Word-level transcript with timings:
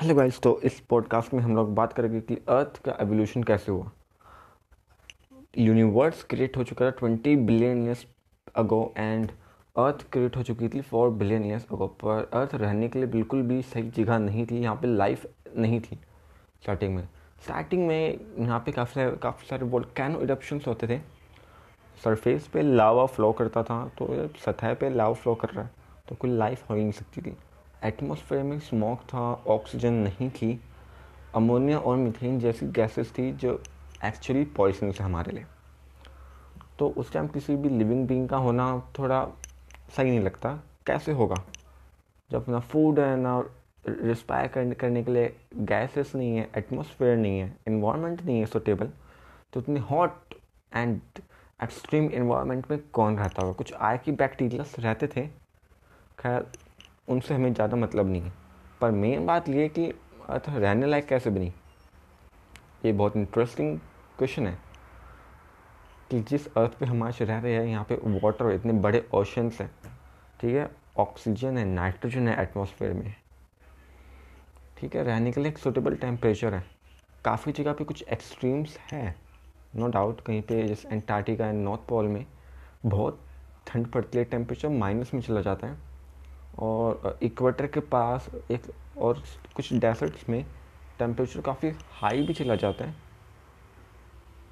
Hello 0.00 0.14
guys 0.14 0.38
तो 0.40 0.50
इस 0.64 0.78
podcast 0.80 1.32
में 1.34 1.40
हम 1.40 1.56
लोग 1.56 1.74
बात 1.74 1.92
करेंगे 1.92 2.20
कि 2.20 2.34
अर्थ 2.48 2.78
का 2.84 2.96
एवोल्यूशन 3.00 3.42
कैसे 3.42 3.72
हुआ? 3.72 3.90
यूनिवर्स 5.58 6.22
क्रिएट 6.22 6.56
हो 6.56 6.64
चुका 6.64 6.86
था 6.86 6.90
twenty 6.90 7.34
billion 7.36 7.82
years 7.84 8.04
ago 8.56 8.80
and 8.96 9.30
earth 9.76 10.06
create 10.12 10.36
हो 10.36 10.42
चुकी 10.42 10.68
थी 10.68 10.80
फोर 10.80 11.10
बिलियन 11.10 11.44
ईयर्स 11.44 11.66
अगो 11.72 11.86
पर 12.04 12.30
अर्थ 12.32 12.54
रहने 12.54 12.88
के 12.88 12.98
लिए 12.98 13.08
बिल्कुल 13.08 13.42
भी 13.42 13.60
सही 13.62 13.90
जगह 13.90 14.18
नहीं 14.18 14.46
थी, 14.46 14.60
यहाँ 14.60 14.76
पे 14.76 14.86
लाइफ 14.86 15.26
नहीं 15.56 15.80
थी 15.80 15.98
स्टार्टिंग 16.62 16.94
में। 16.96 17.04
स्टार्टिंग 17.44 17.86
में 17.86 18.18
यहाँ 18.38 18.60
पे 18.60 18.72
काफ़ी 18.72 18.94
सारे 18.94 19.16
काफ़ी 19.16 19.48
सारे 19.48 19.68
कैनो 19.96 20.20
इरप्शंस 20.20 20.66
होते 20.66 20.88
थे। 20.88 20.98
सरफेस 22.04 22.48
पे 22.48 22.62
लावा 22.62 23.06
फ्लो 23.06 23.32
करता 23.32 23.62
था 23.62 23.84
तो 23.98 24.28
सतह 24.46 24.74
पे 24.74 24.90
लावा 24.90 25.14
फ्लो 25.14 25.34
कर 25.34 25.48
रहा 25.48 25.64
है 25.64 25.70
तो 26.08 26.14
कोई 26.14 26.30
लाइफ 26.30 26.68
हो 26.70 26.74
ही 26.74 26.82
नहीं 26.82 26.92
सकती 26.92 27.20
थी। 27.20 27.36
एटमॉस्फेयर 27.84 28.42
में 28.42 28.58
स्मोक 28.60 29.00
था, 29.00 29.20
ऑक्सीजन 29.46 29.92
नहीं 29.92 30.30
थी, 30.30 30.60
अमोनिया 31.34 31.78
और 31.78 31.96
मीथेन 31.96 32.38
जैसी 32.40 32.66
गैसेस 32.66 33.12
थी 33.18 33.30
जो 33.32 33.62
एक्चुअली 34.04 34.44
पॉइजनस 34.56 34.98
है 35.00 35.04
हमारे 35.06 35.32
लिए। 35.32 35.44
तो 36.78 36.88
उस 36.88 37.12
टाइम 37.12 37.26
किसी 37.28 37.56
भी 37.56 37.68
लिविंग 37.68 38.06
बींग 38.08 38.28
का 38.28 38.36
होना 38.36 38.66
थोड़ा 38.98 39.26
सही 39.96 40.10
नहीं 40.10 40.20
लगता। 40.20 40.52
कैसे 40.86 41.12
होगा? 41.12 41.36
जब 42.30 42.44
ना 42.48 42.60
फ़ूड 42.60 43.00
है, 43.00 43.16
ना 43.16 43.42
रिस्पायर 43.88 44.74
करने 44.74 45.02
के 45.04 45.12
लिए 45.12 45.34
गैसेस 45.56 46.14
नहीं 46.14 46.36
है 46.36 46.48
एटमॉस्फेयर 46.56 47.16
नहीं 47.16 47.38
है 47.40 47.56
इन्वायरमेंट 47.66 48.22
नहीं 48.22 48.38
है 48.40 48.46
सुटेबल 48.46 48.90
तो 49.52 49.60
इतनी 49.60 49.80
हॉट 49.80 50.34
एंड 50.74 51.00
एक्सट्रीम 51.62 52.10
इन्वायरमेंट 52.10 52.70
में 52.70 52.80
कौन 52.92 53.16
रहता 53.18 53.42
होगा? 53.42 53.52
कुछ 53.52 53.72
आय 53.74 53.98
की 53.98 54.12
बैक्टीरियास 54.12 54.74
रहते 54.78 55.06
थे। 55.06 55.26
खैर 56.18 56.46
उनसे 57.08 57.34
हमें 57.34 57.52
ज़्यादा 57.54 57.76
मतलब 57.76 58.06
नहीं 58.06 58.22
है। 58.22 58.32
पर 58.80 58.90
मेन 58.90 59.26
बात 59.26 59.48
ये 59.48 59.68
कि, 59.68 59.86
अर्थ, 60.28 60.48
रहने 60.48 60.86
लायक 60.86 61.06
कैसे 61.06 61.30
बनी? 61.30 61.52
ये 62.84 62.92
बहुत 62.92 63.16
इंटरेस्टिंग 63.16 63.78
क्वेश्चन 64.18 64.46
है 64.46 64.58
कि 66.10 66.20
जिस 66.20 66.46
अर्थ 66.48 66.78
पे 66.78 66.86
हम 66.86 67.02
आज 67.02 67.22
रह 67.22 67.38
रहे 67.38 67.54
हैं, 67.54 67.64
यहाँ 67.64 67.84
पे 67.88 67.98
वाटर 68.18 68.50
इतने 68.50 68.72
बड़े 68.72 69.06
ओशंस 69.14 69.60
हैं, 69.60 69.70
ठीक 70.40 70.54
है? 70.54 70.70
ऑक्सीजन 70.98 71.58
है 71.58 71.64
नाइट्रोजन 71.64 72.28
है 72.28 72.40
एटमॉस्फेयर 72.42 72.92
में। 72.92 73.14
ठीक 74.78 74.94
है, 74.96 75.02
रहने 75.04 75.32
के 75.32 75.40
लिए 75.40 75.50
एक 75.50 75.58
सुटेबल 75.58 75.96
टेम्परेचर 75.96 76.54
है। 76.54 76.64
काफ़ी 77.24 77.52
जगह 77.52 77.72
पे 77.72 77.84
कुछ 77.84 78.02
एक्सट्रीम्स 78.04 78.78
है। 78.92 79.14
नो 79.76 79.88
डाउट 79.88 80.20
कहीं 80.20 80.42
पे 80.42 80.62
जैसे 80.68 80.88
एंटार्क्टिका 80.88 81.46
एंड 81.46 81.62
नॉर्थ 81.64 81.80
पोल 81.88 82.06
में 82.08 82.24
बहुत 82.86 83.20
ठंड 83.66 83.86
पड़ती 83.86 84.18
है 84.18 84.24
टेम्परेचर 84.24 84.68
माइनस 84.68 85.14
में 85.14 85.20
चला 85.20 85.40
जाता 85.40 85.66
है। 85.66 85.78
और 86.60 87.18
इक्वेटर 87.22 87.66
के 87.66 87.80
पास 87.94 88.28
एक 88.50 88.66
और 88.98 89.22
कुछ 89.56 89.72
डेजर्ट्स 89.72 90.28
में 90.28 90.44
टेम्परेचर 90.98 91.40
काफ़ी 91.40 91.70
हाई 92.00 92.22
भी 92.22 92.34
चला 92.34 92.54
जाता 92.56 92.84
है, 92.84 92.94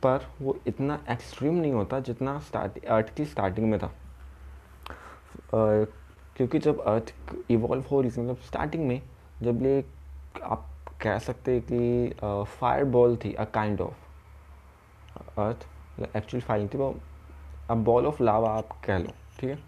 पर 0.03 0.27
वो 0.41 0.59
इतना 0.67 0.99
एक्सट्रीम 1.11 1.55
नहीं 1.55 1.73
होता 1.73 2.01
जितना 2.01 2.39
स्टार्ट 2.41 2.85
अर्थ 2.87 3.15
की 3.17 3.25
स्टार्टिंग 3.25 3.71
में 3.71 3.79
था। 3.81 3.93
क्योंकि 5.55 6.59
जब 6.59 6.81
अर्थ 6.87 7.13
इवॉल्व 7.51 7.85
हो 7.91 8.01
रही 8.01 8.11
थी 8.11 8.21
मतलब 8.21 8.37
स्टार्टिंग 8.47 8.87
में, 8.89 9.01
जब 9.43 9.63
ये 9.63 9.85
आप 10.45 10.69
कह 11.03 11.19
सकते 11.19 11.53
हैं 11.53 11.63
कि 11.73 12.45
फायर 12.61 12.85
बॉल 12.85 13.17
थी 13.25 13.33
a 13.35 13.45
kind 13.55 13.81
of 13.81 14.07
earth 15.41 15.67
actually 16.17 16.41
fire 16.47 16.69
थी 16.75 16.79
वो 16.79 16.95
अ 17.69 17.75
बॉल 17.75 18.07
ऑफ़ 18.07 18.23
लावा 18.23 18.51
आप 18.59 18.81
कह 18.85 18.99
लो, 18.99 19.13
ठीक 19.41 19.51
है? 19.51 19.59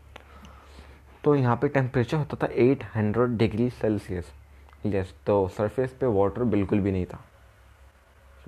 तो 1.24 1.34
यहाँ 1.34 1.56
पे 1.56 1.68
टेम्परेचर 1.68 2.16
होता 2.16 2.36
था 2.42 2.46
800 2.54 3.24
डिग्री 3.38 3.68
सेल्सियस 3.70 4.32
यस 4.86 5.14
तो 5.26 5.46
सरफेस 5.56 5.92
पे 6.00 6.06
वाटर 6.06 6.44
बिल्कुल 6.44 6.80
भी 6.80 6.92
नहीं 6.92 7.06
था। 7.06 7.18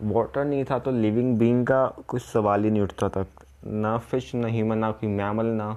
वाटर 0.03 0.45
नहीं 0.45 0.65
था 0.65 0.79
तो 0.79 0.91
लिविंग 0.91 1.37
बींग 1.39 1.67
का 1.67 1.87
कुछ 2.09 2.23
सवाल 2.23 2.65
ही 2.65 2.71
नहीं 2.71 2.83
उठता 2.83 3.09
था। 3.09 3.25
ना 3.65 3.97
फ़िश 3.99 4.35
ना 4.35 4.49
ह्यूमन 4.49 4.79
ना 4.79 4.91
कोई 4.91 5.09
मैमल 5.11 5.47
ना 5.47 5.73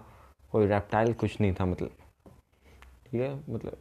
कोई 0.51 0.65
रेप्टाइल 0.67 1.13
कुछ 1.13 1.39
नहीं 1.41 1.53
था 1.53 1.65
मतलब। 1.65 1.91
ठीक 3.05 3.21
है 3.21 3.35
मतलब 3.49 3.77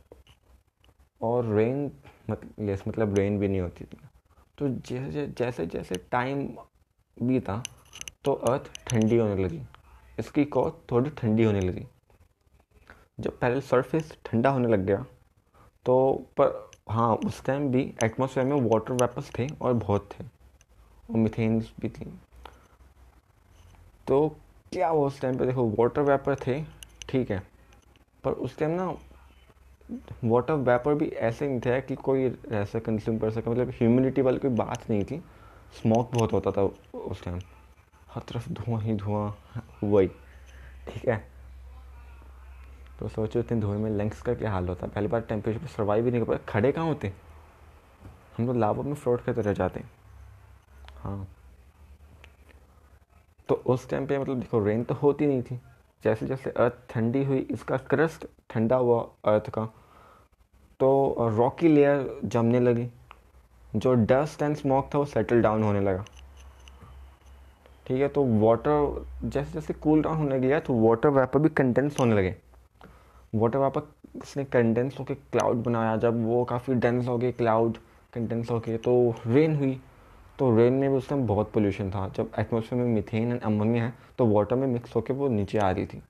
और 1.22 1.54
रेन 1.54 1.90
मतलब 2.30 2.68
यस 2.68 2.82
मतलब 2.88 3.14
रेन 3.18 3.38
भी 3.38 3.48
नहीं 3.48 3.60
होती 3.60 3.84
थी। 3.84 3.98
तो 4.58 4.68
जैसे 4.88 5.26
जैसे 5.38 5.66
जैसे 5.66 5.94
टाइम 6.12 6.46
बीता 7.16 7.62
तो 8.24 8.32
अर्थ 8.32 8.70
ठंडी 8.86 9.16
होने 9.16 9.44
लगी। 9.44 9.62
इसकी 10.18 10.44
कोर 10.44 10.70
थोड़ी 10.90 11.10
ठंडी 11.10 11.44
होने 11.44 11.60
लगी। 11.60 11.86
जब 13.18 13.38
पहले 13.40 13.60
सरफेस 13.60 14.16
ठंडा 14.26 14.50
होने 14.50 14.68
लग 14.68 14.84
गया 14.86 15.04
तो 15.86 16.12
पर 16.36 16.70
हाँ 16.90 17.14
उस 17.16 17.44
टाइम 17.44 17.68
भी 17.70 17.82
एटमोसफेयर 18.04 18.46
में 18.46 18.60
वाटर 18.62 18.92
वेपर्स 18.94 19.30
थे 19.38 19.46
और 19.62 19.72
बहुत 19.74 20.08
थे 20.12 20.24
और 21.10 21.16
मिथेन्स 21.16 21.72
भी 21.80 21.88
थी। 21.88 22.04
तो 24.06 24.28
क्या 24.72 24.90
वो 24.90 25.06
उस 25.06 25.20
टाइम 25.20 25.38
पे? 25.38 25.46
देखो 25.46 25.64
वाटर 25.70 26.02
वेपर 26.02 26.34
थे, 26.36 26.62
ठीक 27.08 27.30
है, 27.30 27.42
पर 28.24 28.32
उस 28.32 28.58
टाइम 28.58 28.70
ना 28.70 28.86
वाटर 30.24 30.54
वेपर 30.54 30.94
भी 30.94 31.08
ऐसे 31.08 31.48
नहीं 31.48 31.60
था 31.60 31.78
कि 31.80 31.94
कोई 31.94 32.32
ऐसे 32.52 32.80
कंज्यूम 32.80 33.18
कर 33.18 33.30
सके। 33.30 33.50
मतलब 33.50 33.70
ह्यूमिडिटी 33.70 34.22
वाली 34.22 34.38
कोई 34.38 34.50
बात 34.52 34.88
नहीं 34.90 35.04
थी। 35.04 35.22
स्मोक 35.74 36.10
बहुत 36.14 36.32
होता 36.32 36.50
था 36.50 36.62
उस 36.94 37.22
टाइम 37.24 37.40
हर 38.08 38.22
तरफ़ 38.28 38.48
धुआँ 38.50 38.80
ही 38.80 38.94
धुआँ, 38.96 39.34
वही, 39.84 40.08
ठीक 40.88 41.08
है। 41.08 41.33
तो 43.04 43.08
सोचो 43.08 43.40
इतने 43.40 43.60
धुएँ 43.60 43.78
में 43.78 43.90
लंग्स 43.90 44.20
का 44.22 44.34
क्या 44.34 44.50
हाल 44.50 44.68
होता 44.68 44.86
है। 44.86 44.92
पहली 44.92 45.06
बार 45.06 45.20
टेम्परेचर 45.20 45.58
पर 45.60 45.66
सर्वाइव 45.66 46.04
भी 46.04 46.10
नहीं 46.10 46.20
कर 46.20 46.28
पाए। 46.28 46.38
खड़े 46.48 46.70
कहाँ 46.72 46.86
होते? 46.86 47.12
हम 48.36 48.46
लोग 48.46 48.56
लावा 48.56 48.82
में 48.82 48.94
फ्लोट 48.94 49.20
करते 49.20 49.40
रह 49.40 49.52
जाते। 49.52 49.80
हैं। 49.80 49.90
हाँ 50.98 51.26
तो 53.48 53.54
उस 53.54 53.88
टाइम 53.88 54.06
पे 54.06 54.18
मतलब 54.18 54.38
देखो 54.40 54.64
रेन 54.64 54.84
तो 54.84 54.94
होती 54.94 55.26
नहीं 55.26 55.42
थी। 55.42 55.60
जैसे 56.04 56.26
जैसे 56.26 56.50
अर्थ 56.50 56.74
ठंडी 56.90 57.24
हुई, 57.24 57.38
इसका 57.40 57.76
क्रस्ट 57.76 58.26
ठंडा 58.50 58.76
हुआ 58.76 59.00
अर्थ 59.24 59.50
का 59.50 59.64
तो 60.80 61.28
रॉकी 61.36 61.68
लेयर 61.68 62.20
जमने 62.24 62.60
लगी। 62.60 62.88
जो 63.76 63.94
डस्ट 63.94 64.42
एंड 64.42 64.56
स्मोक 64.56 64.88
था, 64.94 64.98
वो 64.98 65.04
सेटल 65.04 65.42
डाउन 65.42 65.62
होने 65.62 65.80
लगा। 65.80 66.04
ठीक 67.86 68.00
है 68.00 68.08
तो 68.08 68.24
वाटर 68.40 69.06
जैसे 69.24 69.52
जैसे 69.52 69.74
कूल 69.74 70.02
डाउन 70.02 70.16
होने 70.16 70.40
गया 70.40 70.60
तो 70.60 70.74
वाटर 70.80 71.08
वेपर 71.10 71.38
भी 71.38 71.48
कंडेंस 71.50 72.00
होने 72.00 72.14
लगे। 72.14 72.34
वाटर 73.34 73.58
वेपर 73.58 73.92
उसने 74.20 74.44
कंडेंस 74.46 74.98
होकर 74.98 75.14
क्लाउड 75.14 75.62
बनाया? 75.64 75.96
जब 75.96 76.24
वो 76.24 76.44
काफ़ी 76.44 76.74
डेंस 76.76 77.08
हो 77.08 77.18
गए 77.18 77.32
क्लाउड 77.32 77.76
कंडेंस 78.12 78.50
हो 78.50 78.58
गए 78.60 78.76
तो 78.78 79.14
रेन 79.26 79.56
हुई। 79.56 79.80
तो 80.38 80.56
रेन 80.56 80.72
में 80.72 80.90
भी 80.90 80.96
उस 80.96 81.08
टाइम 81.08 81.26
बहुत 81.26 81.50
पोल्यूशन 81.52 81.90
था। 81.90 82.08
जब 82.16 82.30
एटमोसफेयर 82.38 82.82
में 82.82 82.94
मिथेन 82.94 83.32
एंड 83.32 83.40
अमोनिया 83.40 83.84
है 83.84 83.92
तो 84.18 84.26
वाटर 84.26 84.56
में 84.56 84.66
मिक्स 84.68 84.94
होकर 84.96 85.14
वो 85.14 85.28
नीचे 85.28 85.58
आ 85.58 85.70
रही 85.70 85.86
थी। 85.86 86.02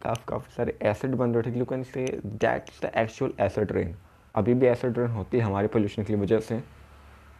काफ़ी 0.00 0.24
काफ़ी 0.28 0.54
सारे 0.54 0.76
एसिड 0.82 1.14
बन 1.14 1.34
रहे 1.34 1.52
थे 1.52 1.58
you 1.58 1.64
can 1.64 1.82
say 1.84 2.04
that's 2.26 2.80
the 2.82 2.90
actual 2.96 3.32
acid 3.40 3.72
rain 3.72 3.94
अभी 4.34 4.54
भी 4.54 4.66
एसिड 4.66 4.98
रेन 4.98 5.10
होती 5.10 5.38
है 5.38 5.44
हमारे 5.44 5.68
पोल्यूशन 5.68 6.04
की 6.04 6.14
वजह 6.14 6.40
से। 6.40 6.58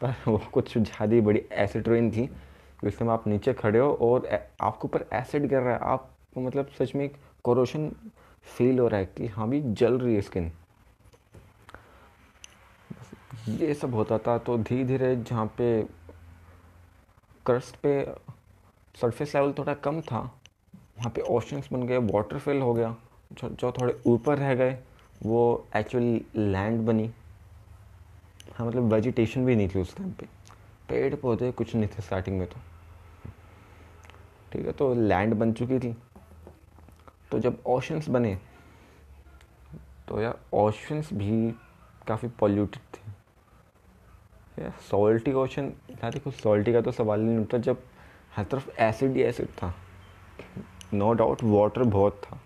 पर 0.00 0.15
वो 0.26 0.38
कुछ 0.53 0.76
ज़्यादा 0.78 1.21
बड़ी 1.21 1.43
एसिड 1.55 1.88
रेन 1.88 2.11
थी। 2.11 2.28
समय 2.84 3.12
आप 3.12 3.26
नीचे 3.28 3.53
खड़े 3.55 3.78
हो 3.78 3.93
और 4.03 4.26
आपके 4.61 4.87
ऊपर 4.87 5.05
एसिड 5.15 5.47
गिर 5.49 5.59
रहा 5.59 5.75
है। 5.75 5.81
आप 5.82 6.11
मतलब 6.38 6.69
सच 6.78 6.94
में 6.94 7.05
एक 7.05 7.16
कोरोशन 7.44 7.91
फील 8.47 8.78
हो 8.78 8.88
रहा 8.88 9.00
है 9.00 9.06
कि 9.06 9.27
हाँ 9.27 9.49
भी 9.49 9.60
जल 9.60 9.99
रही 9.99 10.15
है 10.15 10.21
स्किन 10.21 10.50
ये 13.49 13.75
सब 13.75 13.94
होता 13.94 14.19
था 14.19 14.37
तो 14.38 14.56
धीरे 14.59 14.84
धीरे 14.84 15.15
जहाँ 15.16 15.47
पे 15.59 15.82
क्रस्ट 17.47 17.77
पे 17.77 18.03
सरफेस 18.94 19.34
लेवल 19.34 19.53
थोड़ा 19.53 19.75
कम 19.75 20.00
था 20.00 20.19
वहाँ 20.99 21.10
पे 21.10 21.21
ओशंस 21.21 21.69
बन 21.72 21.82
गए 21.82 21.97
वाटर 21.97 22.38
फिल 22.38 22.60
हो 22.62 22.72
गया। 22.75 22.94
जो 23.32 23.49
जो 23.50 23.72
थोड़े 23.72 23.94
ऊपर 24.06 24.38
रह 24.38 24.55
गए, 24.55 24.78
वो 25.22 25.66
एक्चुअल 25.76 26.21
लैंड 26.37 26.81
बनी। 26.87 27.11
हाँ 28.55 28.67
मतलब 28.67 28.93
वेजिटेशन 28.93 29.47
भी 29.47 29.56
नहीं 29.56 29.69
थी 29.69 29.81
उस 29.81 29.97
टाइम 29.97 30.11
पे। 30.11 30.26
पेड़ 30.88 31.14
पौधे 31.14 31.50
कुछ 31.52 31.75
नहीं 31.75 31.88
थे 31.88 32.02
स्टार्टिंग 32.02 32.38
में 32.38 32.47
तो। 32.49 32.61
ठीक 34.52 34.67
है 34.67 34.73
तो 34.73 34.93
लैंड 34.94 35.35
बन 35.35 35.52
चुकी 35.52 35.79
थी। 35.79 35.94
तो 37.35 37.39
जब 37.41 37.57
ओशंस 37.67 38.09
बने 38.09 38.35
तो 40.09 40.21
यार 40.21 40.39
ओशंस 40.55 41.09
भी 41.13 41.51
काफ़ी 42.07 42.29
पॉल्यूटेड 42.41 42.83
थे। 42.95 44.63
यार 44.63 44.73
सॉल्टी 44.81 45.33
ओशन 45.33 45.73
यार 45.91 46.13
देखो 46.13 46.31
सॉल्टी 46.31 46.73
का 46.73 46.81
तो 46.81 46.93
सवाल 46.93 47.21
नहीं 47.21 47.39
उठता, 47.39 47.59
जब 47.59 47.83
हर 48.37 48.45
तरफ़ 48.45 48.71
एसिड 48.81 49.17
ही 49.17 49.23
एसिड 49.23 49.49
था। 49.53 49.73
नो 50.95 51.13
डाउट 51.13 51.43
वाटर 51.45 51.83
बहुत 51.83 52.23
था 52.25 52.41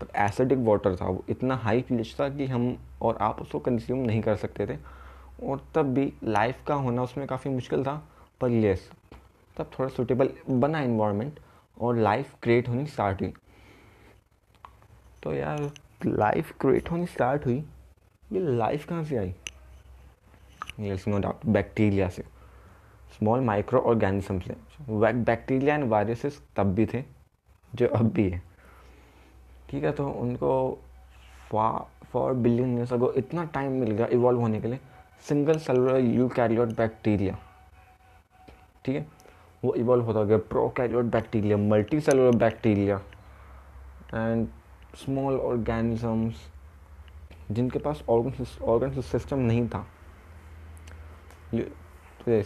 पर 0.00 0.18
एसिडिक 0.22 0.58
वाटर 0.60 0.96
था 0.96 1.06
वो। 1.06 1.24
इतना 1.28 1.56
हाई 1.56 1.82
पीएच 1.82 2.16
था 2.20 2.28
कि 2.28 2.46
हम 2.46 2.76
और 3.02 3.18
आप 3.20 3.42
उसको 3.42 3.58
कंज्यूम 3.60 3.98
नहीं 3.98 4.22
कर 4.22 4.36
सकते 4.36 4.66
थे। 4.66 4.78
और 5.42 5.66
तब 5.74 5.94
भी 5.94 6.12
लाइफ 6.24 6.64
का 6.66 6.74
होना 6.74 7.02
उसमें 7.02 7.26
काफ़ी 7.26 7.50
मुश्किल 7.50 7.84
था, 7.84 8.02
पर 8.40 8.50
यस 8.50 8.90
तब 9.56 9.70
थोड़ा 9.78 9.90
सुटेबल 9.90 10.30
बना 10.50 10.80
इन्वायरमेंट 10.82 11.40
और 11.76 11.98
लाइफ 11.98 12.34
क्रिएट 12.42 12.68
होनी 12.68 12.86
स्टार्ट 12.86 13.22
हुई 13.22 13.34
तो 15.24 15.32
यार 15.34 15.70
लाइफ 16.06 16.52
क्रिएट 16.60 16.90
होनी 16.90 17.06
स्टार्ट 17.06 17.44
हुई। 17.46 17.56
ये 18.32 18.40
लाइफ 18.40 18.84
कहाँ 18.88 19.04
से 19.04 19.16
आई? 19.16 19.34
यस 20.80 21.06
नो 21.08 21.18
डाउट 21.18 21.46
बैक्टीरिया 21.46 22.08
से। 22.08 22.22
स्मॉल 23.12 23.40
माइक्रो 23.40 23.80
ऑर्गेनिज्म 23.80 24.40
से 24.40 24.54
बैक्टीरिया 25.14 25.74
एंड 25.74 25.88
वायरसेस 25.90 26.40
तब 26.56 26.74
भी 26.74 26.86
थे, 26.86 27.02
जो 27.72 27.86
अब 27.88 28.10
भी 28.12 28.28
है। 28.30 28.42
ठीक 29.70 29.84
है 29.84 29.92
तो 29.92 30.08
उनको 30.10 30.78
फॉर 31.50 32.32
बिलियन 32.34 32.76
ईयर्स 32.76 32.92
अगो 32.92 33.12
इतना 33.16 33.44
टाइम 33.54 33.72
मिल 33.72 33.90
गया 33.90 34.06
इवॉल्व 34.12 34.40
होने 34.40 34.60
के 34.60 34.68
लिए। 34.68 34.78
सिंगल 35.28 35.58
सेलुलर 35.58 35.98
यू 35.98 36.28
कैरियोट 36.28 36.76
बैक्टीरिया 36.76 37.38
ठीक 38.84 38.96
है? 38.96 39.06
वो 39.62 39.74
इवॉल्व 39.74 40.04
होता 40.04 40.24
गया। 40.24 40.38
Prokaryote 40.76 41.04
bacteria 41.06 41.56
multi 41.56 42.00
cellular 42.00 42.36
bacteria 42.36 42.96
and 44.14 44.46
small 44.96 45.38
organisms 45.40 46.34
जिनके 47.50 47.78
पास 47.78 48.02
ऑर्गन 48.08 48.46
ऑर्गन 48.64 49.00
सिस्टम 49.02 49.38
नहीं 49.38 49.68
था। 49.68 49.86
तो 51.54 52.42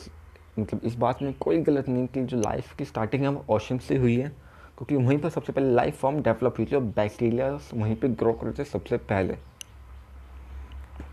मतलब 0.59 0.81
इस 0.85 0.95
बात 0.97 1.23
में 1.23 1.33
कोई 1.35 1.59
गलत 1.63 1.89
नहीं 1.89 2.07
कि 2.07 2.23
जो 2.23 2.37
लाइफ 2.37 2.75
की 2.77 2.85
स्टार्टिंग 2.85 3.23
है 3.23 3.29
वो 3.29 3.45
ओशन 3.55 3.79
से 3.79 3.97
हुई 3.97 4.17
है, 4.17 4.29
क्योंकि 4.29 4.97
वहीं 4.97 5.19
पर 5.19 5.29
सबसे 5.29 5.53
पहले 5.53 5.75
लाइफ 5.75 6.01
फॉर्म 6.01 6.21
डेवलप 6.23 6.55
हुई 6.59 6.67
थी 6.67 6.77
और 6.77 6.83
बैक्टीरिया 6.83 7.49
वहीं 7.75 7.97
पे 7.97 8.09
ग्रो 8.09 8.33
करते 8.33 8.65
सबसे 8.65 8.97
पहले। 8.97 9.37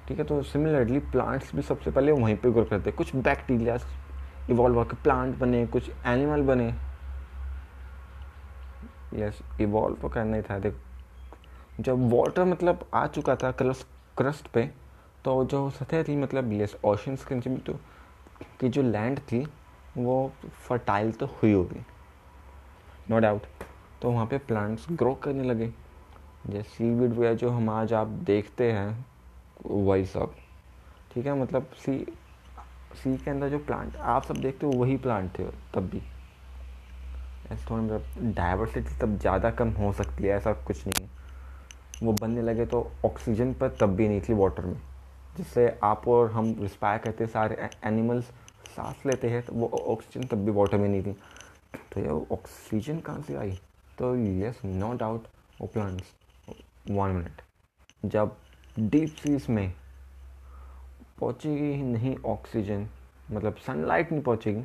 ठीक 0.07 0.17
है 0.19 0.23
तो 0.23 0.41
सिमिलरली 0.43 0.99
प्लांट्स 1.01 1.55
भी 1.55 1.61
सबसे 1.61 1.91
पहले 1.91 2.11
वहीं 2.11 2.35
पे 2.37 2.51
ग्रो 2.51 2.63
करते। 2.63 2.91
कुछ 2.91 3.15
बैक्टीरिया 3.15 3.77
इवॉल्व 4.49 4.77
होकर 4.77 4.97
प्लांट 5.03 5.37
बने, 5.37 5.65
कुछ 5.67 5.89
एनिमल 6.05 6.41
बने। 6.43 6.67
यस 9.15 9.41
इवॉल्व 9.61 9.95
तो 9.95 10.09
करना 10.09 10.35
ही 10.35 10.41
था, 10.41 10.59
देख। 10.59 10.73
जब 11.79 12.09
वाटर 12.11 12.43
मतलब 12.45 12.87
आ 12.93 13.05
चुका 13.07 13.35
था 13.35 13.51
क्रस्ट 13.51 13.87
क्रस्ट 14.17 14.47
पे 14.47 14.63
तो 15.25 15.43
जो 15.45 15.69
सतह 15.69 16.03
थी 16.03 16.15
मतलब 16.17 16.51
यस 16.53 16.75
ओशंस 16.85 17.25
के 17.25 17.35
नीचे 17.35 17.55
तो 17.61 17.73
की 18.59 18.69
जो 18.69 18.81
लैंड 18.81 19.19
थी, 19.21 19.45
वो 19.97 20.31
फर्टाइल 20.67 21.11
तो 21.11 21.25
हुई 21.33 21.51
होगी। 21.53 21.85
नो 23.09 23.19
डाउट 23.19 23.41
तो 24.01 24.11
वहाँ 24.11 24.25
पे 24.25 24.37
प्लांट्स 24.37 24.85
ग्रो 24.91 25.13
करने 25.23 25.43
लगे। 25.43 25.67
जैसे 26.47 26.69
सीवीड 26.69 27.13
वगैरह 27.13 27.33
जो 27.33 27.49
हम 27.49 27.69
आज 27.69 27.93
आप 27.93 28.07
देखते 28.07 28.71
हैं, 28.71 29.05
वही 29.65 30.05
सब। 30.05 30.35
ठीक 31.11 31.25
है 31.25 31.33
मतलब 31.41 31.69
सी 31.77 31.97
सी 32.95 33.15
के 33.17 33.31
अंदर 33.31 33.49
जो 33.49 33.59
प्लांट 33.59 33.95
आप 33.97 34.23
सब 34.23 34.37
देखते 34.37 34.65
हो 34.65 34.71
वही 34.73 34.97
प्लांट 34.97 35.37
थे 35.39 35.43
तब 35.73 35.89
भी। 35.89 36.01
ऐसे 37.45 37.69
थोड़ा 37.69 37.81
मतलब 37.81 38.33
डाइवर्सिटी 38.35 38.97
तब 39.01 39.17
ज़्यादा 39.19 39.51
कम 39.51 39.69
हो 39.71 39.91
सकती 39.93 40.23
है, 40.23 40.29
ऐसा 40.29 40.53
कुछ 40.53 40.85
नहीं 40.87 41.07
वो 42.03 42.13
बनने 42.13 42.41
लगे 42.41 42.65
तो 42.65 42.81
ऑक्सीजन 43.05 43.53
पर 43.53 43.75
तब 43.79 43.95
भी 43.95 44.07
नहीं 44.07 44.21
थी 44.21 44.33
वाटर 44.33 44.65
में। 44.65 44.79
जिससे 45.37 45.67
आप 45.83 46.07
और 46.07 46.31
हम 46.31 46.55
रिस्पायर 46.59 46.99
करते 46.99 47.27
सारे 47.27 47.69
एनिमल्स 47.85 48.25
सांस 48.75 49.05
लेते 49.05 49.29
हैं 49.29 49.41
तो 49.45 49.53
वो 49.53 49.67
ऑक्सीजन 49.87 50.27
तब 50.27 50.43
भी 50.45 50.51
वाटर 50.51 50.77
में 50.77 50.87
नहीं 50.89 51.03
थी। 51.03 51.13
तो 51.93 51.99
ये 51.99 52.09
ऑक्सीजन 52.33 52.99
कहाँ 52.99 53.21
से 53.21 53.35
आई? 53.35 53.51
तो 53.97 54.15
यस 54.15 54.59
नो 54.65 54.93
डाउट 54.93 55.27
वो 55.61 55.67
प्लांट्स 55.67 56.13
वन 56.89 57.11
मिनट 57.11 57.41
जब 58.05 58.35
डीप 58.79 59.15
सीज 59.15 59.45
में 59.49 59.73
पहुँचेगी 61.19 61.71
ही 61.73 61.81
नहीं 61.83 62.15
ऑक्सीजन 62.25 62.87
मतलब 63.31 63.55
सनलाइट 63.67 64.11
नहीं 64.11 64.21
पहुँचेगी 64.23 64.61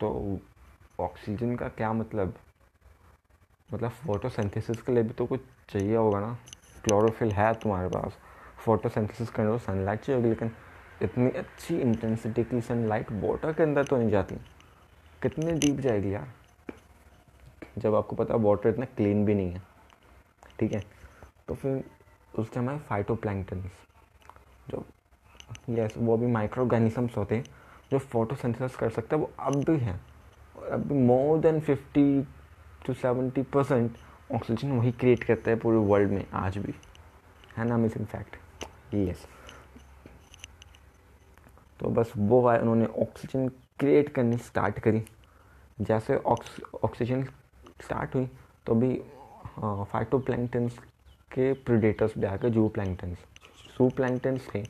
तो 0.00 0.38
ऑक्सीजन 0.98 1.54
का 1.56 1.68
क्या 1.68 1.92
मतलब? 1.92 2.34
मतलब 3.70 3.90
फोटोसिंथेसिस 4.06 4.82
के 4.82 4.92
लिए 4.92 5.02
भी 5.02 5.12
तो 5.12 5.26
कुछ 5.26 5.40
चाहिए 5.70 5.96
होगा 5.96 6.20
ना। 6.20 6.38
क्लोरोफिल 6.84 7.32
है 7.32 7.54
तुम्हारे 7.54 7.88
पास। 7.88 8.12
फोटोसिंथेसिस 8.64 9.30
करने 9.30 9.50
को 9.50 9.58
सनलाइट 9.58 10.00
चाहिए 10.00 10.16
होगी, 10.16 10.28
लेकिन 10.28 10.50
इतनी 11.02 11.30
अच्छी 11.30 11.80
इंटेंसिटी 11.80 12.44
की 12.44 12.60
सनलाइट 12.60 13.12
वाटर 13.12 13.52
के 13.52 13.62
अंदर 13.62 13.84
तो 13.84 13.96
नहीं 13.96 14.10
जाती। 14.10 14.34
कितनी 15.22 15.52
डीप 15.52 15.76
जाएगी 15.76 16.14
यार? 16.14 16.28
जब 17.78 17.94
आपको 17.94 18.16
पता 18.16 18.34
है 18.34 18.40
वाटर 18.40 18.68
इतना 18.68 18.84
क्लीन 18.84 19.24
भी 19.24 19.34
नहीं 19.34 19.52
है। 19.52 19.62
ठीक 20.60 20.72
है? 20.72 20.84
तो 21.48 21.54
फिर 21.54 21.84
उस 22.38 22.52
टाइम 22.52 22.70
है 22.70 22.78
फाइटो 22.78 23.18
जो 24.68 24.86
यस 25.70 25.94
वो 25.96 26.16
भी 26.16 26.26
माइक्रो 26.26 26.64
ऑर्गेनिजम्स 26.64 27.16
होते 27.16 27.36
हैं, 27.36 27.44
जो 27.90 27.98
फोटोसिंथेसिस 27.98 28.76
कर 28.76 28.90
सकते 28.90 29.16
हैं, 29.16 29.22
वो 29.22 29.30
अब 29.38 29.54
भी 29.54 29.78
हैं। 29.78 30.00
अब 30.72 30.92
more 30.92 31.38
than 31.38 31.60
fifty 31.60 32.28
to 32.86 32.94
seventy 32.94 33.42
percent 33.42 33.96
oxygen 34.34 34.72
वही 34.72 34.90
क्रिएट 34.92 35.24
करता 35.24 35.50
है 35.50 35.56
पूरे 35.58 35.78
वर्ल्ड 35.88 36.10
में, 36.10 36.24
आज 36.34 36.58
भी। 36.58 36.74
है 37.56 37.64
ना 37.68 37.76
मिस 37.76 37.96
इन 37.96 38.04
फैक्ट 38.04 38.36
यस 38.94 39.26
तो 41.80 41.88
बस 41.90 42.12
वो 42.16 42.48
है, 42.48 42.60
उन्होंने 42.60 42.86
ऑक्सीजन 43.02 43.48
क्रिएट 43.78 44.08
करनी 44.14 44.36
स्टार्ट 44.38 44.78
करी। 44.78 45.02
जैसे 45.78 46.16
ऑक्सीजन 46.16 47.24
स्टार्ट 47.82 48.14
हुई 48.14 48.28
तो 48.66 48.74
भी 48.74 48.94
फाइटो 49.58 50.18
प्लैंकटन्स 50.18 50.78
के 51.32 51.52
प्रीडेटर्स 51.54 52.18
भी 52.18 52.26
आ 52.26 52.36
गए 52.36 52.50
जू 52.50 52.68
प्लैंकटन्स 52.68 53.18
सू 53.76 53.88
प्लैंकटन्स 53.96 54.48
थे। 54.54 54.62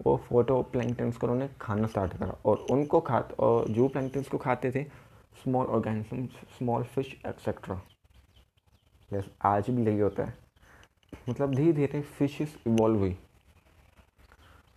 वो 0.00 0.16
फ़ोटो 0.28 0.60
प्लैंकटन्स 0.72 1.16
को 1.16 1.26
उन्होंने 1.26 1.48
खाना 1.60 1.86
स्टार्ट 1.86 2.16
करा 2.18 2.36
और 2.44 2.66
उनको 2.70 3.00
खा, 3.00 3.18
और 3.18 3.68
जू 3.68 3.88
प्लैंकटन्स 3.88 4.28
को 4.28 4.38
खाते 4.38 4.70
थे 4.70 4.84
small 5.42 5.66
organism 5.66 6.26
small 6.58 6.82
fish 6.84 7.14
etcetera 7.26 7.80
yes 9.10 9.24
आज 9.44 9.70
भी 9.70 9.84
यही 9.86 9.98
होता 9.98 10.24
है। 10.24 10.34
मतलब 11.28 11.54
धीरे 11.54 11.72
धीरे 11.72 12.00
फिशेस 12.02 12.56
इवॉल्व 12.66 12.98
हुई। 12.98 13.12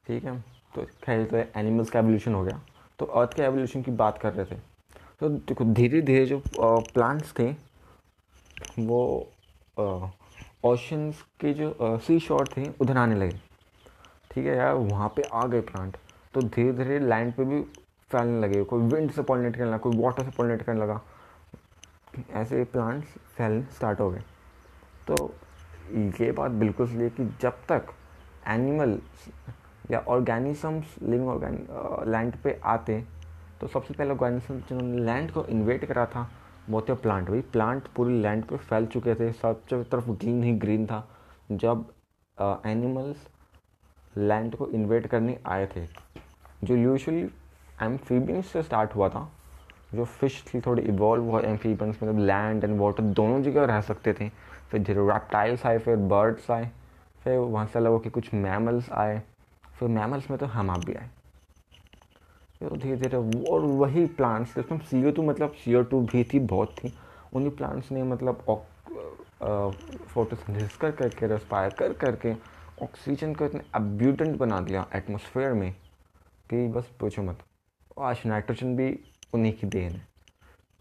ठीक 0.08 0.24
है? 0.24 0.40
तो 0.76 0.86
खैर 1.04 1.26
तो 1.26 1.38
एनिमल्स 1.60 1.90
का 1.90 2.00
एवोल्यूशन 2.00 2.34
हो 2.34 2.44
गया। 2.44 2.62
तो 3.00 3.06
अर्थ 3.06 3.34
के 3.34 3.44
एवोल्यूशन 3.44 3.82
की 3.82 3.92
बात 3.94 4.18
कर 4.18 4.34
रहे 4.34 4.46
थे। 4.46 4.60
तो 5.20 5.30
देखो 5.30 5.66
धीरे 5.66 6.02
धीरे 6.02 6.26
जो 6.26 6.42
प्लांट्स 6.58 7.34
थे, 7.40 7.52
वो 8.80 9.30
ओशंस 10.64 11.22
के 11.40 11.54
जो 11.54 11.76
सी 11.82 12.20
शोर 12.20 12.48
थे, 12.48 12.70
उधर 12.82 12.98
आने 12.98 13.16
लगे। 13.16 13.40
ठीक 14.32 14.46
है 14.46 14.56
यार? 14.58 14.74
वहाँ 14.74 15.08
पे 15.16 15.22
आ 15.24 15.46
गए 15.46 15.62
प्लांट 15.62 15.98
तो 16.34 16.42
धीरे 16.42 16.72
धीरे 16.74 17.00
लैंड 17.00 17.34
पे 17.34 17.44
भी 17.46 17.62
फैलने 18.12 18.40
लगे। 18.42 18.64
कोई 18.64 18.82
विंड 18.84 19.12
से 19.12 19.22
पॉलिनेट 19.22 19.56
करने 19.56 19.68
लगा, 19.68 19.78
कोई 19.78 19.98
वाटर 19.98 20.24
से 20.24 20.32
पॉलिनेट 20.32 20.62
करने 20.62 20.80
लगा। 20.80 21.02
ऐसे 22.34 22.64
प्लांट्स 22.64 23.08
फैलने 23.38 23.62
स्टार्ट 23.76 24.00
हो 24.00 24.10
गए। 24.12 24.24
तो 25.08 25.34
ये 26.20 26.32
बात 26.32 26.52
बिल्कुल 26.54 26.88
सही 26.88 26.98
है 26.98 27.10
कि 27.10 27.26
जब 27.42 27.62
तक 27.70 27.94
एनिमल 28.48 29.00
या 29.92 30.00
ऑर्गेनिजम्स 30.08 30.96
लिविंग 31.04 31.28
ऑर्गेन 31.30 31.66
लैंड 32.12 32.36
पे 32.44 32.60
आते 32.66 33.04
तो 33.62 33.68
सबसे 33.68 33.94
पहले 33.94 34.12
ऑर्गेनिज्म 34.12 34.60
जिन्होंने 34.60 35.02
लैंड 35.06 35.32
को 35.32 35.46
इन्वेट 35.46 35.86
करा 35.86 36.06
था, 36.06 36.30
वो 36.70 36.82
थे 36.82 36.94
प्लांट 36.96 37.30
भाई 37.30 37.42
प्लांट 37.54 37.88
पूरी 37.96 38.22
लैंड 38.22 38.44
पे 38.46 38.58
फैल 38.58 38.86
चुके 38.86 39.16
थे 39.16 39.32
सब 39.34 39.62
तरफ़ 39.72 40.10
ग्रीन 40.12 40.44
ही 40.44 40.54
ग्रीन 40.58 40.86
था, 40.86 41.08
जब 41.52 41.86
एनिमल्स 42.38 43.28
लैंड 44.16 44.56
को 44.56 44.68
इन्वेट 44.70 45.08
करने 45.08 45.38
आए 45.48 45.66
थे। 45.76 45.86
जो 46.64 46.76
यूजुअली 46.76 47.30
एम्फीबियंस 47.82 48.48
से 48.48 48.64
स्टार्ट 48.64 48.96
हुआ 48.96 49.10
था 49.10 49.30
जो 49.94 50.06
फ़िश 50.06 50.44
थी 50.48 50.60
थोड़ी 50.62 50.82
इवॉल्व 50.84 51.24
हुआ 51.24 51.42
एम्फीबियंस 51.42 52.00
मतलब 52.04 52.20
लैंड 52.20 52.64
एंड 52.64 52.80
वाटर 52.80 53.04
दोनों 53.04 53.42
जगह 53.44 53.66
रह 53.66 53.82
सकते 53.82 54.14
थे। 54.14 54.30
फिर 54.72 54.82
रैप्टाइल्स 54.90 55.66
आए, 55.66 55.78
फिर 55.78 55.96
बर्ड्स 55.96 56.52
आए, 56.52 56.70
फिर 57.24 57.38
वहाँ 57.38 57.66
से 57.66 57.80
अलग 57.80 58.04
कि 58.04 58.10
कुछ 58.10 58.34
मैमल्स 58.34 58.92
आए, 58.92 59.22
फिर 59.80 59.90
मैमल्स 59.90 60.30
में 60.32 60.40
तो 60.40 60.46
हम 60.48 60.70
आप 60.70 60.86
भी 60.86 60.94
आए। 60.94 61.10
तो 62.62 62.76
धीरे 62.76 62.96
धीरे 62.98 63.18
और 63.50 63.62
वही 63.62 64.06
प्लांट्स 64.06 64.56
जिसमें 64.56 64.80
सी 64.80 65.06
ओ 65.08 65.12
टू 65.12 65.24
मतलब 65.24 65.54
सी 65.56 65.76
ओ 65.76 65.82
टू 65.82 66.02
भी 66.04 66.24
थी, 66.24 66.40
बहुत 66.40 66.76
थी, 66.78 66.94
उन्हीं 67.34 67.52
प्लांट्स 67.52 67.92
ने 67.92 68.04
मतलब 68.04 68.66
फोटोसिंथेसिस 70.14 70.76
कर, 70.78 70.92
करके 70.92 71.28
रेस्पायर 71.28 71.74
कर, 71.74 71.94
करके 71.94 72.34
ऑक्सीजन 72.84 73.34
को 73.36 73.46
इतने 73.46 73.62
अब्यूटेंट 73.76 74.38
बना 74.38 74.60
दिया 74.62 74.86
एटमोसफेयर 74.96 75.54
में 75.54 75.72
कि 76.50 76.68
बस 76.70 76.90
पूछो 77.00 77.22
मत। 77.22 77.40
आज 78.00 78.22
नाइट्रोजन 78.26 78.76
भी 78.76 78.90
उन्हीं 79.34 79.54
की 79.54 79.68
देन। 79.68 79.92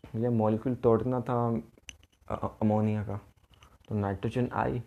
है 0.05 0.23
ये 0.23 0.29
मॉलिक्यूल 0.31 0.75
तोड़ना 0.77 1.21
था 1.21 1.39
अमोनिया 2.63 3.03
का। 3.05 3.21
तो 3.89 3.95
नाइट्रोजन 3.95 4.49
आई, 4.53 4.83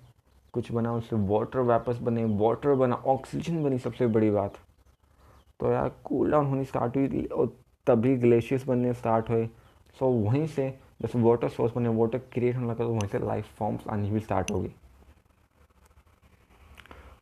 कुछ 0.53 0.71
बना, 0.71 0.93
उससे 0.93 1.15
वाटर 1.27 1.59
वापस 1.61 1.97
बने। 1.97 2.23
वाटर 2.37 2.75
बना 2.75 2.95
ऑक्सीजन 2.95 3.63
बनी 3.63 3.79
सबसे 3.79 4.07
बड़ी 4.07 4.29
बात। 4.31 4.57
तो 5.59 5.71
यार 5.71 5.89
कूल 6.03 6.31
डाउन 6.31 6.45
होनी 6.45 6.65
स्टार्ट 6.65 6.97
हुई, 6.97 7.25
और 7.25 7.55
तभी 7.87 8.15
ग्लेशियर्स 8.17 8.67
बनने 8.67 8.93
स्टार्ट 8.93 9.29
हुए। 9.29 9.47
सो 9.99 10.07
वहीं 10.07 10.45
से 10.47 10.69
जैसे 11.01 11.19
वाटर 11.21 11.49
सोर्स 11.49 11.73
बने 11.75 11.89
वाटर 11.89 12.17
क्रिएट 12.33 12.55
होने 12.55 12.67
लगा 12.67 12.83
तो 12.83 12.89
वहीं 12.89 13.07
से 13.09 13.19
लाइफ 13.19 13.45
फॉर्म्स 13.57 13.87
आनी 13.87 14.09
भी 14.11 14.19
स्टार्ट 14.19 14.51
होगी 14.51 14.71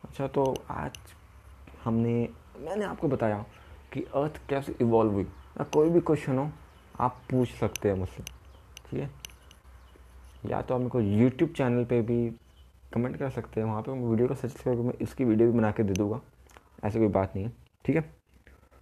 अच्छा 0.04 0.28
तो 0.28 0.44
आज 0.70 0.98
हमने, 1.84 2.30
मैंने 2.60 2.86
आपको 2.86 3.08
बताया 3.08 3.44
कि 3.94 4.02
अर्थ 4.16 4.40
कैसे 4.50 4.76
इवॉल्व 4.82 5.12
हुई। 5.12 5.28
या 5.60 5.64
कोई 5.74 5.90
भी 5.90 6.00
क्वेश्चन 6.02 6.38
हो, 6.38 6.50
आप 7.00 7.22
पूछ 7.30 7.54
सकते 7.54 7.90
हैं 7.90 7.96
मुझसे, 7.98 8.24
ठीक 8.90 9.00
है? 9.00 9.10
या 10.46 10.62
तो 10.62 10.74
आप 10.74 10.80
मेरे 10.80 10.90
को 10.90 11.00
यूट्यूब 11.02 11.50
चैनल 11.54 11.86
पे 11.86 12.02
भी 12.02 12.30
कमेंट 12.94 13.18
कर 13.18 13.30
सकते 13.30 13.60
हैं, 13.62 13.68
वहाँ 13.68 13.82
पे 13.82 13.92
वीडियो 13.92 14.28
को 14.28 14.36
सजेस्ट 14.36 14.64
करके 14.64 14.82
मैं 14.82 14.94
इसकी 15.02 15.26
वीडियो 15.26 15.52
भी 15.52 15.58
बना 15.58 15.72
के 15.72 15.84
दे 15.84 15.94
दूँगा, 15.94 16.22
ऐसी 16.84 17.00
कोई 17.00 17.08
बात 17.08 17.36
नहीं 17.36 17.46
है, 17.46 17.52
ठीक 17.86 17.96
है? 17.96 18.02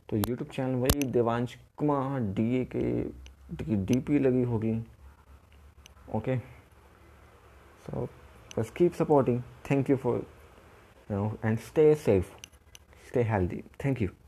तो 0.09 0.17
यूट्यूब 0.17 0.49
चैनल 0.49 0.75
वही 0.75 1.07
देवांश 1.11 1.57
कुमार 1.77 2.19
डी 2.33 2.43
ए 2.57 2.63
के 2.75 3.75
डी 3.77 3.99
पी 3.99 4.19
लगी 4.19 4.43
होगी 4.43 4.73
ओके 6.15 6.37
सो 7.87 8.07
बस 8.57 8.69
keep 8.77 8.93
supporting 8.93 9.41
thank 9.71 9.89
you 9.89 9.95
for 9.97 10.25
and 11.09 11.57
stay 11.59 11.93
safe 11.95 12.31
stay 13.07 13.23
healthy 13.23 13.63
thank 13.85 14.01
you 14.01 14.09